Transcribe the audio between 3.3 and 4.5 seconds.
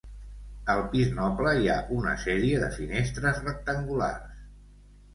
rectangulars.